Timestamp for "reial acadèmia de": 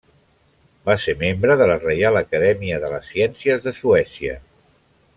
1.83-2.91